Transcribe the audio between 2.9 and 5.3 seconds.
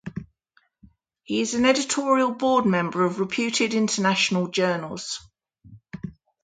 of reputed international journals.